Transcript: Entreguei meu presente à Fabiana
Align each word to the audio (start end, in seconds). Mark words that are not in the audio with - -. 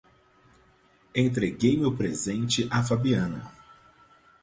Entreguei 1.15 1.77
meu 1.77 1.95
presente 1.95 2.67
à 2.71 2.81
Fabiana 2.81 3.51